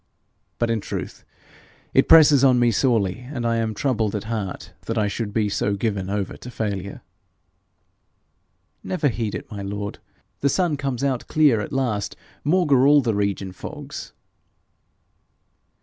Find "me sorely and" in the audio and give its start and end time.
2.57-3.45